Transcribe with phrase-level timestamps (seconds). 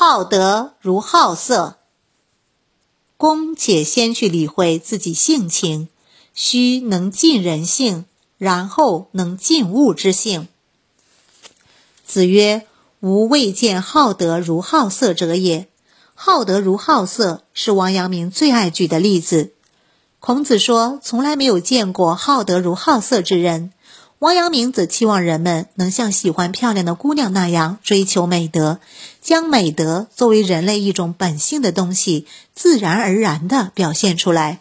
[0.00, 1.78] 好德如好色。
[3.16, 5.88] 公且先去理会自己性情，
[6.32, 8.04] 须能尽人性，
[8.36, 10.46] 然后能尽物之性。
[12.06, 12.64] 子曰
[13.02, 15.66] ：“吾未见好德如好色者也。”
[16.14, 19.52] 好德如好色是王阳明最爱举的例子。
[20.20, 23.72] 孔子说：“从来没有见过好德如好色之人。”
[24.18, 28.80] 王阳明则期望人们能像喜欢漂亮的姑娘那样追求美德，
[29.22, 34.58] 将美德作为人类一种本性的东西，自然而然地表现出来。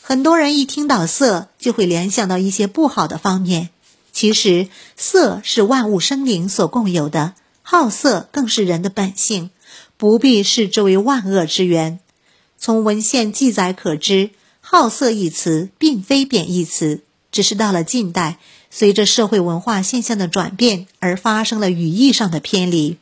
[0.00, 3.68] 很多人一听到色，就会联想到一些不好的方面。
[4.10, 9.50] 其实，色是万物生灵所共有的，好色更是人的本性，
[9.98, 12.00] 不必视之为万恶之源。
[12.56, 14.30] 从文献记载可知
[14.60, 18.38] ，“好色”一词并非贬义词，只是到了近代。
[18.74, 22.96] 随着社会文化现象的转变而发生了语义上的偏离。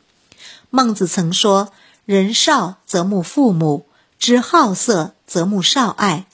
[0.68, 1.72] 孟子曾说
[2.04, 3.86] ：“人少则慕父母，
[4.18, 6.26] 知好色则慕少爱；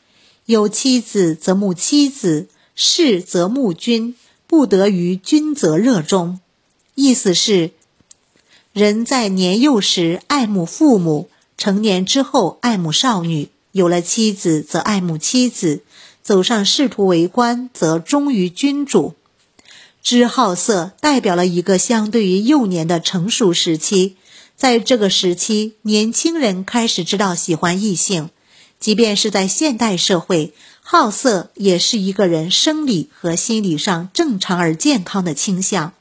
[0.46, 4.16] 有妻子则慕妻子，士则慕君，
[4.46, 6.40] 不得于君则热衷。”
[6.96, 7.72] 意思是，
[8.72, 15.82] 人在年幼时爱慕父母，成年之后爱慕少女，有了妻子则爱慕妻子，
[16.22, 19.14] 走上仕途为官则忠于君主。
[20.06, 24.14] 知好色代表了一个相对于幼年的成熟时期，
[24.54, 28.30] 在这个时期，年轻人开始知道喜欢异性。
[28.78, 35.92] 即便是在现代社会，好色也是一个人生理和心理上正常而健康的倾向。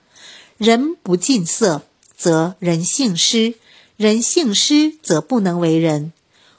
[0.59, 1.81] 人不近色，
[2.16, 3.56] 则人性失；
[3.97, 6.14] 人性失，则不能为人。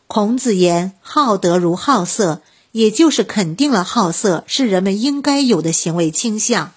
[0.09, 6.73] 孔子言“好德如好色”，也就是肯定了好色是人们应该有的行为倾向。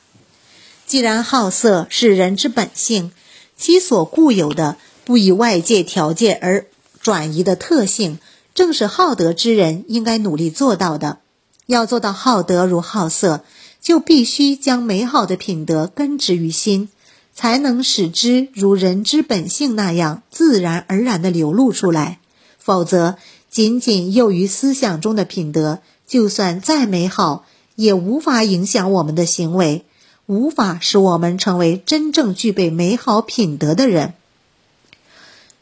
[0.89, 3.11] 既然好色是人之本性，
[3.55, 6.65] 其所固有的不以外界条件而
[6.99, 8.17] 转移的特性，
[8.55, 11.19] 正是好德之人应该努力做到的。
[11.67, 13.43] 要做到好德如好色，
[13.79, 16.89] 就必须将美好的品德根植于心，
[17.35, 22.17] 才能使之如人之本性那样自然而然地流露出来。
[22.57, 23.17] 否则，
[23.51, 27.45] 仅仅囿于思想中的品德，就算再美好，
[27.75, 29.85] 也无法影响我们的行为。
[30.29, 34.13] 无法使我们成为真正具备美好品德的人。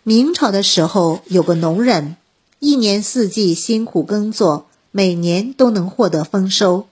[0.03, 2.17] 明朝的时候，有个农人，
[2.59, 6.85] 一年四季辛苦耕作，每年都能获得丰收。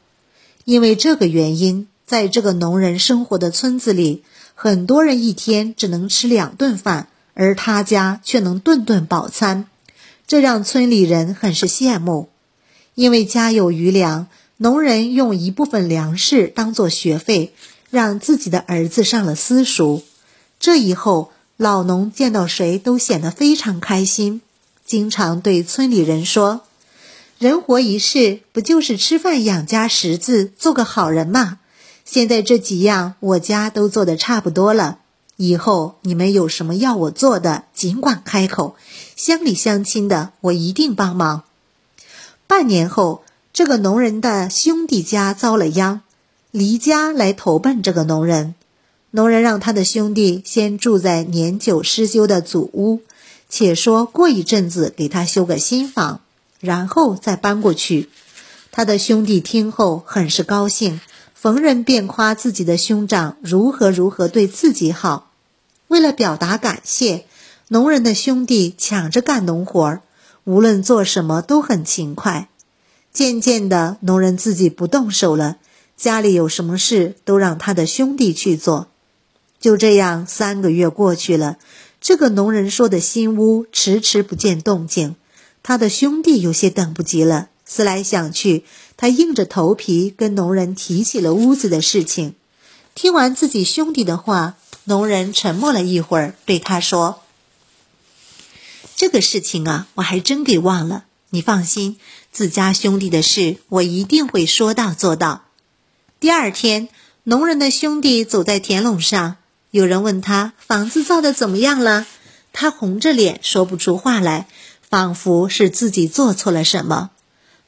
[0.63, 9.67] 因为这个原因，在这个农人生活的村子里，很多人一天只能吃两顿饭，而他家却能顿顿饱餐，
[10.25, 12.29] 这让村里人很是羡慕。
[12.93, 14.27] 因为家有余粮。
[14.57, 17.53] 农人用一部分粮食当做学费，
[17.89, 20.03] 让自己的儿子上了私塾。
[20.57, 24.41] 这以后，老农见到谁都显得非常开心，
[24.85, 26.61] 经常对村里人说
[27.37, 31.59] ：“人活一世，不就是吃饭、养家、识字，做个好人吗？
[32.05, 34.99] 现在这几样，我家都做得差不多了。
[35.35, 38.77] 以后你们有什么要我做的，尽管开口。
[39.17, 41.43] 乡里乡亲的，我一定帮忙。”
[42.47, 43.24] 半年后。
[43.55, 46.01] 这个农人的兄弟家遭了殃，
[46.51, 48.53] 离家来投奔这个农人。
[49.11, 52.99] 农人让他的兄弟先住在年久失修的祖屋，
[53.47, 56.19] 且说过一阵子给他修个新房，
[56.59, 58.09] 然后再搬过去。
[58.73, 60.99] 他的兄弟听后很是高兴，
[61.33, 65.31] 逢人便夸自己的兄长如何如何对自己好。
[65.87, 67.23] 为了表达感谢，
[67.69, 70.01] 农人的兄弟抢着干农活儿，
[70.43, 72.49] 无论做什么都很勤快。
[73.15, 75.55] 渐渐的，农人自己不动手了，
[75.95, 78.89] 家里有什么事都让他的兄弟去做。
[79.57, 81.57] 就这样，三个月过去了，
[82.01, 85.15] 这个农人说的新屋迟迟不见动静，
[85.63, 87.47] 他的兄弟有些等不及了。
[87.63, 88.65] 思来想去，
[88.97, 92.35] 他硬着头皮跟农人提起了屋子的事情。
[92.93, 97.21] 听完自己兄弟的话，农人沉默了一会儿，对他说
[98.97, 101.04] ：“这个事情啊，我还真给忘了。”
[101.35, 101.97] 你放心，
[102.31, 105.43] 自家兄弟的事，我一定会说到做到。
[106.21, 106.87] 第二天，
[107.23, 109.35] 农人的兄弟走在田垄上，
[109.69, 112.07] 有人问他房子造的怎么样了，
[112.53, 114.47] 他红着脸说不出话来，
[114.89, 117.09] 仿佛是自己做错了什么。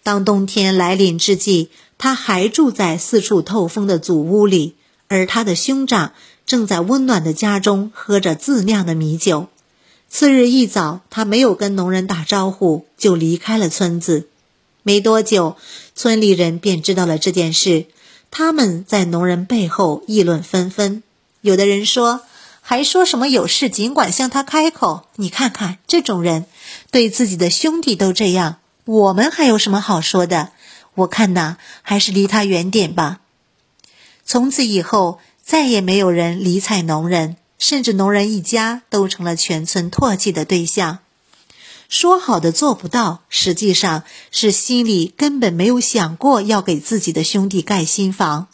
[0.02, 4.76] 当冬天来临之际，他还住在四处透风的祖屋里，
[5.10, 6.14] 而他的兄长
[6.46, 9.50] 正在温暖的家中喝着自酿的米酒。
[10.10, 14.28] 次日一早，他没有跟农人打招呼，就离开了村子。
[14.84, 15.58] 没多久，
[15.96, 17.86] 村里人便知道了这件事。
[18.32, 21.04] 他们在农人背后议论纷纷。
[21.42, 22.22] 有的人说
[22.62, 25.08] ：“还说什么有事尽管向他开口？
[25.16, 26.46] 你看看这种人，
[26.92, 30.52] 对自己的兄弟都这样，我们还有什么好说的？
[30.96, 33.20] 我看呐，还是离他远点吧。
[34.26, 41.00] 从此以后，再也没有人理睬农人，甚至农人一家都成了全村唾弃的对象。
[41.90, 48.48] 说好的做不到，实际上是心里根本没有想过要给自己的兄弟盖新房。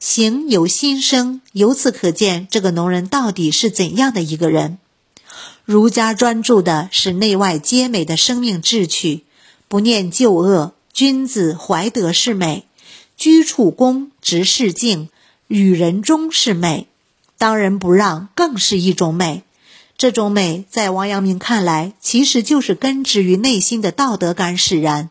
[0.00, 4.78] 行由心生，由此可见，这个农人到底是怎样的一个人？
[5.64, 9.24] 儒家专注的是内外皆美的生命志趣，
[9.68, 12.64] 不念旧恶，君子怀德是美，
[13.18, 15.10] 居处恭，直视敬，
[15.48, 16.88] 与人忠是美，
[17.38, 19.44] 当仁不让更是一种美。
[19.96, 25.10] 这种美，在王阳明看来，其实就是根植于内心的道德感使然，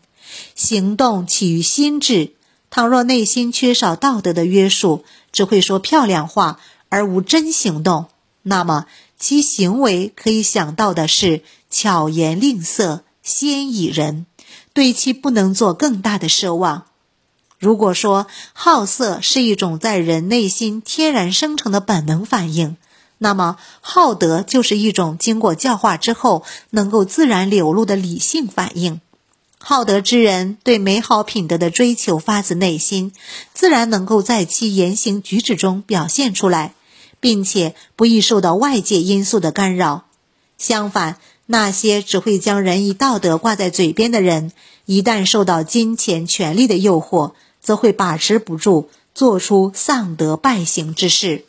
[0.55, 2.33] 行动起于心智。
[2.69, 6.59] 倘若内心缺少道德的约束，只会说漂亮话
[6.89, 8.07] 而无真行动，
[8.43, 8.85] 那么
[9.17, 14.25] 其行为可以想到的是巧言令色、先以人，
[14.73, 16.85] 对其不能做更大的奢望。
[17.59, 22.77] 如果说好色是一种在人内心天然生成的本能反应，
[23.17, 29.01] 那么好德就是一种经过教化之后能够自然流露的理性反应。
[29.59, 33.11] 好德之人对美好品德的追求发自内心，
[33.55, 36.75] 自然能够在其言行举止中表现出来，
[37.19, 40.05] 并且不易受到外界因素的干扰。
[40.59, 41.17] 相反，
[41.47, 44.51] 那些只会将仁义道德挂在嘴边的人，
[44.85, 47.33] 一旦受到金钱权力的诱惑，
[47.67, 51.43] 则会把持不住，做出丧德败行之事。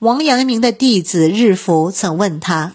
[0.00, 2.74] 王阳明的弟子日福曾问他：“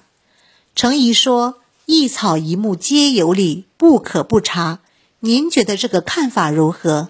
[0.73, 1.55] 程颐说。”
[1.85, 4.79] 一草一木皆有理，不可不察。
[5.19, 7.09] 您觉得这个看法如何？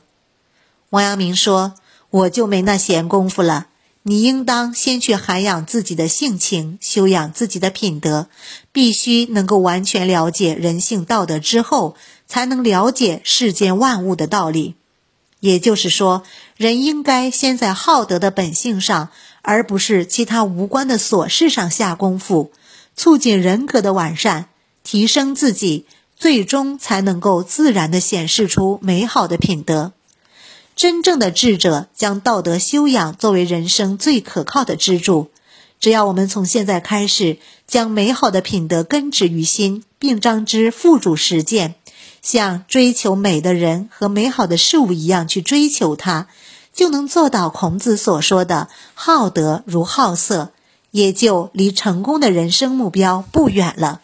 [0.89, 1.73] 王阳明说
[2.09, 3.67] ：“我就没那闲工夫了。
[4.03, 8.29] 你应当先去涵养自己的性情，修养自己的品德，
[8.71, 11.95] 必须能够完全了解人性道德之后，
[12.25, 14.75] 才能了解世间万物的道理。
[15.39, 16.23] 也就是说，
[16.57, 19.09] 人应该先在好德的本性上，
[19.41, 22.51] 而不是其他无关的琐事上下功夫，
[22.95, 24.49] 促进人格的完善。”
[24.81, 29.91] 提升自己，最终才能够自然地显示出美好的品德。
[30.75, 35.29] 真正的智者将道德修养作为人生最可靠的支柱。
[35.79, 37.37] 只要我们从现在开始，
[37.67, 41.75] 将美好的品德根植于心，并将之付诸实践，
[42.21, 46.27] 像追求美的人和美好的事物一样去追求它，
[46.73, 50.51] 就能做到孔子所说的“好德如好色”，
[50.91, 54.01] 也就离成功的人生目标不远了。